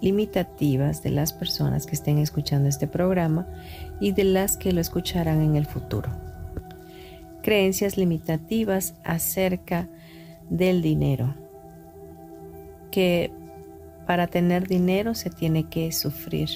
[0.00, 3.46] limitativas de las personas que estén escuchando este programa
[4.00, 6.28] y de las que lo escucharán en el futuro
[7.48, 9.88] creencias limitativas acerca
[10.50, 11.34] del dinero.
[12.90, 13.30] Que
[14.06, 16.48] para tener dinero se tiene que sufrir.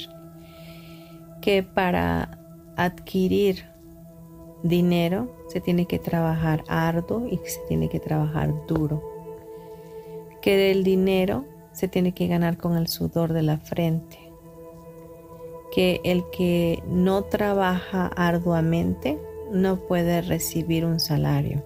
[1.40, 2.38] Que para
[2.76, 3.66] adquirir
[4.62, 9.02] dinero se tiene que trabajar arduo y se tiene que trabajar duro.
[10.40, 14.18] Que el dinero se tiene que ganar con el sudor de la frente.
[15.74, 19.18] Que el que no trabaja arduamente
[19.50, 21.62] no puede recibir un salario,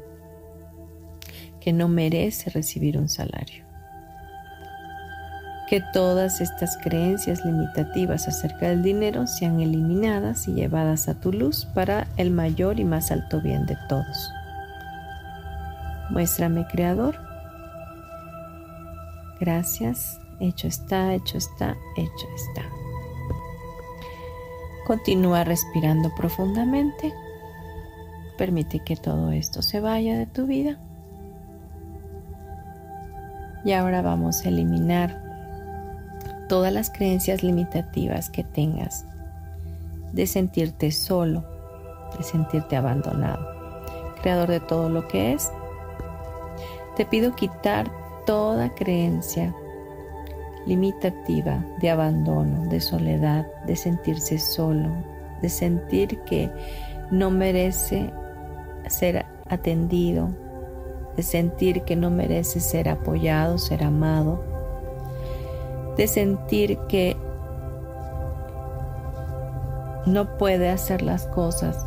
[1.60, 3.65] que no merece recibir un salario.
[5.68, 11.64] Que todas estas creencias limitativas acerca del dinero sean eliminadas y llevadas a tu luz
[11.64, 14.30] para el mayor y más alto bien de todos.
[16.10, 17.18] Muéstrame, Creador.
[19.40, 20.20] Gracias.
[20.38, 22.62] Hecho está, hecho está, hecho está.
[24.86, 27.12] Continúa respirando profundamente.
[28.38, 30.78] Permite que todo esto se vaya de tu vida.
[33.64, 35.25] Y ahora vamos a eliminar
[36.48, 39.04] todas las creencias limitativas que tengas
[40.12, 41.44] de sentirte solo,
[42.16, 43.46] de sentirte abandonado.
[44.22, 45.50] Creador de todo lo que es,
[46.96, 47.90] te pido quitar
[48.24, 49.54] toda creencia
[50.66, 54.88] limitativa de abandono, de soledad, de sentirse solo,
[55.42, 56.50] de sentir que
[57.10, 58.10] no merece
[58.88, 60.30] ser atendido,
[61.16, 64.42] de sentir que no merece ser apoyado, ser amado,
[65.96, 67.16] de sentir que
[70.06, 71.86] no puede hacer las cosas,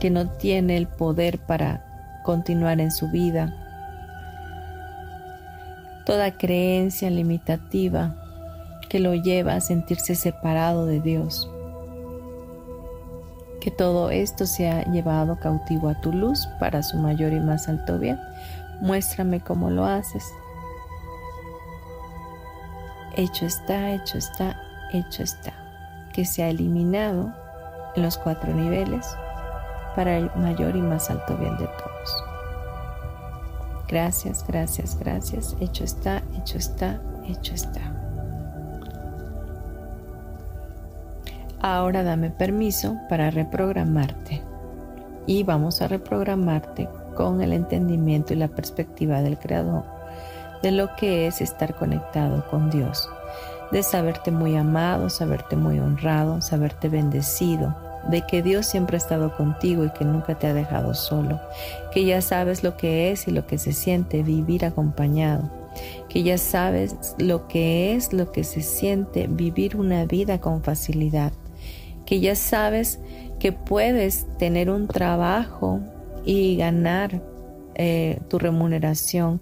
[0.00, 1.84] que no tiene el poder para
[2.24, 3.54] continuar en su vida.
[6.06, 8.14] Toda creencia limitativa
[8.88, 11.50] que lo lleva a sentirse separado de Dios
[13.60, 17.98] que todo esto sea llevado cautivo a tu luz para su mayor y más alto
[17.98, 18.18] bien.
[18.80, 20.24] Muéstrame cómo lo haces.
[23.18, 24.62] Hecho está, hecho está,
[24.92, 25.52] hecho está.
[26.12, 27.34] Que sea eliminado
[27.96, 29.08] en los cuatro niveles
[29.96, 32.24] para el mayor y más alto bien de todos.
[33.88, 35.56] Gracias, gracias, gracias.
[35.58, 37.80] Hecho está, hecho está, hecho está.
[41.60, 44.42] Ahora dame permiso para reprogramarte.
[45.26, 49.97] Y vamos a reprogramarte con el entendimiento y la perspectiva del Creador
[50.62, 53.08] de lo que es estar conectado con Dios,
[53.70, 57.74] de saberte muy amado, saberte muy honrado, saberte bendecido,
[58.08, 61.40] de que Dios siempre ha estado contigo y que nunca te ha dejado solo,
[61.92, 65.50] que ya sabes lo que es y lo que se siente vivir acompañado,
[66.08, 71.32] que ya sabes lo que es lo que se siente vivir una vida con facilidad,
[72.06, 73.00] que ya sabes
[73.38, 75.80] que puedes tener un trabajo
[76.24, 77.22] y ganar
[77.74, 79.40] eh, tu remuneración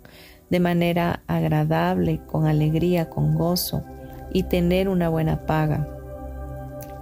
[0.50, 3.82] de manera agradable, con alegría, con gozo
[4.32, 5.88] y tener una buena paga.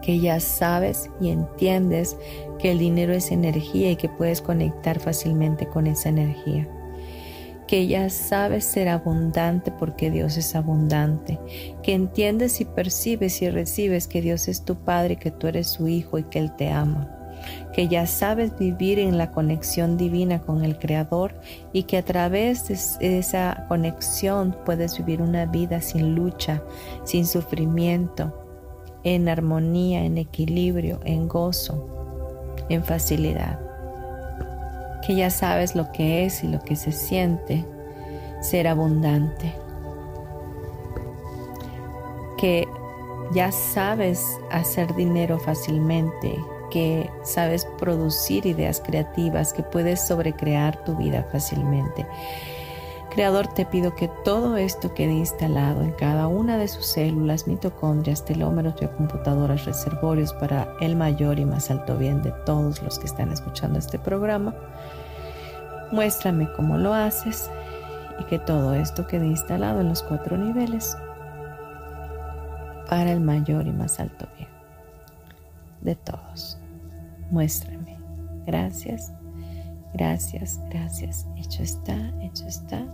[0.03, 2.17] Que ya sabes y entiendes
[2.59, 6.69] que el dinero es energía y que puedes conectar fácilmente con esa energía.
[7.67, 11.39] Que ya sabes ser abundante porque Dios es abundante.
[11.83, 15.89] Que entiendes y percibes y recibes que Dios es tu Padre que tú eres su
[15.89, 17.24] Hijo y que Él te ama
[17.73, 21.35] que ya sabes vivir en la conexión divina con el Creador
[21.73, 22.69] y que a través
[22.99, 26.63] de esa conexión puedes vivir una vida sin lucha,
[27.05, 28.33] sin sufrimiento,
[29.03, 31.87] en armonía, en equilibrio, en gozo,
[32.69, 33.61] en facilidad.
[35.07, 37.65] Que ya sabes lo que es y lo que se siente
[38.41, 39.53] ser abundante.
[42.39, 42.67] Que
[43.33, 46.37] ya sabes hacer dinero fácilmente,
[46.75, 52.05] que sabes producir ideas creativas, que puedes sobrecrear tu vida fácilmente.
[53.11, 58.25] Creador, te pido que todo esto quede instalado en cada una de sus células, mitocondrias,
[58.25, 63.31] telómeros, biocomputadoras, reservorios para el mayor y más alto bien de todos los que están
[63.31, 64.53] escuchando este programa.
[65.93, 67.49] Muéstrame cómo lo haces
[68.19, 70.97] y que todo esto quede instalado en los cuatro niveles
[72.91, 74.49] para el mayor y más alto bien
[75.83, 76.59] de todos
[77.31, 77.99] muéstrame.
[78.47, 79.13] Gracias,
[79.93, 81.27] gracias, gracias.
[81.37, 82.85] Hecho está, hecho está,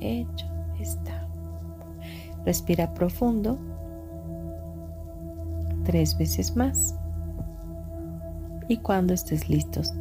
[0.00, 0.46] hecho
[0.78, 1.28] está.
[2.44, 3.58] Respira profundo.
[5.84, 6.94] Tres veces más.
[8.68, 9.94] Y cuando estés listos,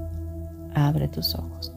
[0.76, 1.74] abre tus ojos.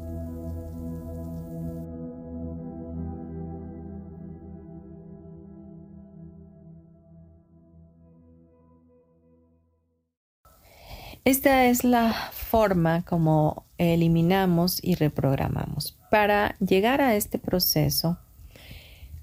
[11.25, 15.97] Esta es la forma como eliminamos y reprogramamos.
[16.11, 18.19] Para llegar a este proceso,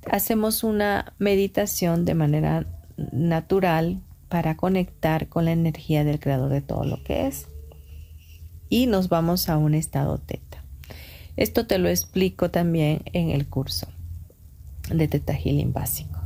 [0.09, 2.65] hacemos una meditación de manera
[3.11, 7.47] natural para conectar con la energía del creador de todo lo que es.
[8.69, 10.63] Y nos vamos a un estado teta.
[11.35, 13.87] Esto te lo explico también en el curso
[14.89, 16.21] de Teta Healing básico.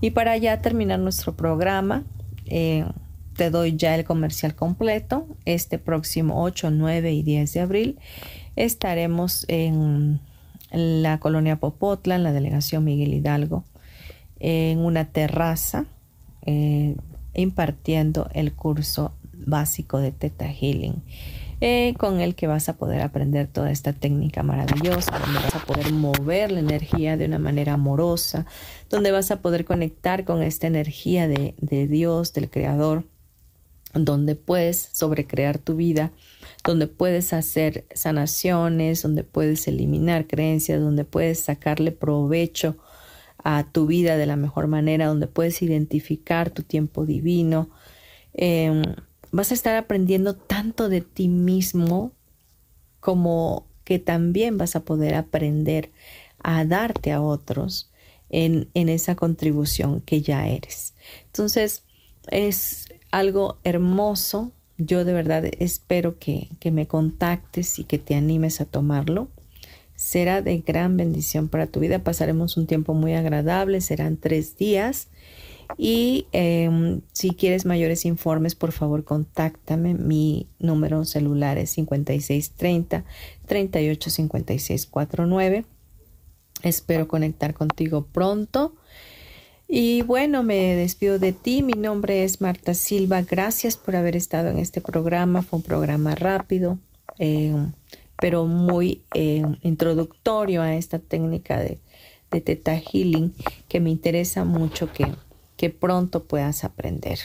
[0.00, 2.04] Y para ya terminar nuestro programa,
[2.46, 2.86] eh,
[3.40, 5.26] te doy ya el comercial completo.
[5.46, 7.98] Este próximo 8, 9 y 10 de abril
[8.54, 10.20] estaremos en
[10.72, 13.64] la colonia Popotla, en la delegación Miguel Hidalgo,
[14.40, 15.86] en una terraza,
[16.44, 16.96] eh,
[17.32, 21.02] impartiendo el curso básico de Teta Healing.
[21.62, 25.64] Eh, con el que vas a poder aprender toda esta técnica maravillosa, donde vas a
[25.64, 28.44] poder mover la energía de una manera amorosa,
[28.90, 33.04] donde vas a poder conectar con esta energía de, de Dios, del Creador,
[33.94, 36.12] donde puedes sobrecrear tu vida,
[36.64, 42.76] donde puedes hacer sanaciones, donde puedes eliminar creencias, donde puedes sacarle provecho
[43.42, 47.70] a tu vida de la mejor manera, donde puedes identificar tu tiempo divino.
[48.34, 48.82] Em,
[49.32, 52.12] vas a estar aprendiendo tanto de ti mismo
[53.00, 55.90] como que también vas a poder aprender
[56.42, 57.90] a darte a otros
[58.28, 60.94] en, en esa contribución que ya eres.
[61.26, 61.82] Entonces,
[62.28, 64.52] es algo hermoso.
[64.78, 69.28] Yo de verdad espero que, me contactes y que te animes a tomarlo.
[69.94, 71.98] Será de gran bendición para tu vida.
[71.98, 73.80] Pasaremos un tiempo muy agradable.
[73.80, 75.08] Serán tres días.
[75.76, 79.94] Y em, si quieres mayores informes, por favor, contáctame.
[79.94, 83.04] Mi número celular es 5630
[83.46, 85.64] 385649.
[86.62, 88.74] Espero conectar contigo pronto.
[89.72, 91.62] Y bueno, me despido de ti.
[91.62, 93.22] Mi nombre es Marta Silva.
[93.22, 95.42] Gracias por haber estado en este programa.
[95.42, 96.80] Fue un programa rápido,
[97.20, 97.54] eh,
[98.20, 101.78] pero muy eh, introductorio a esta técnica de,
[102.32, 103.32] de Teta Healing
[103.68, 105.06] que me interesa mucho que,
[105.56, 107.20] que pronto puedas aprender.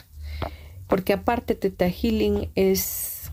[0.87, 3.31] Porque aparte Teta Healing es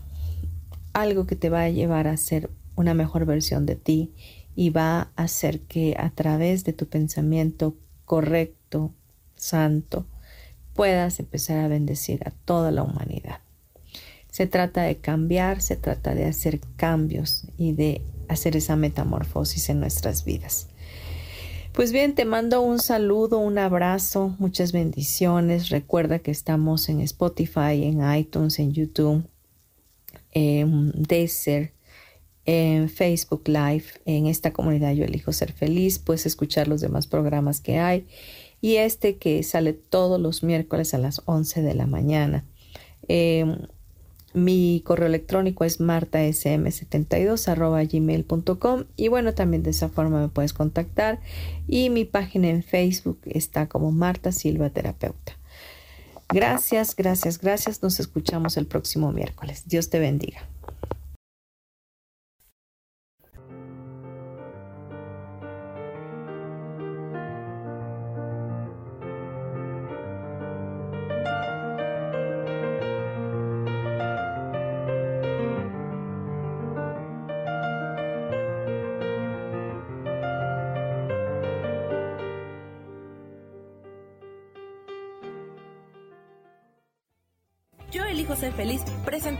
[0.93, 4.11] algo que te va a llevar a ser una mejor versión de ti
[4.55, 8.91] y va a hacer que a través de tu pensamiento correcto,
[9.43, 10.05] santo,
[10.73, 13.39] puedas empezar a bendecir a toda la humanidad.
[14.31, 19.79] Se trata de cambiar, se trata de hacer cambios y de hacer esa metamorfosis en
[19.79, 20.67] nuestras vidas.
[21.73, 25.69] Pues bien, te mando un saludo, un abrazo, muchas bendiciones.
[25.69, 29.27] Recuerda que estamos en Spotify, en iTunes, en YouTube,
[30.31, 31.73] en Deezer,
[32.45, 35.99] en Facebook Live, en esta comunidad Yo Elijo Ser Feliz.
[35.99, 38.07] Puedes escuchar los demás programas que hay
[38.63, 42.45] y este que sale todos los miércoles a las 11 de la mañana.
[43.09, 43.57] Em,
[44.33, 51.19] mi correo electrónico es martasm72 gmail.com y bueno, también de esa forma me puedes contactar
[51.67, 55.37] y mi página en Facebook está como Marta Silva Terapeuta.
[56.29, 57.83] Gracias, gracias, gracias.
[57.83, 59.63] Nos escuchamos el próximo miércoles.
[59.65, 60.47] Dios te bendiga.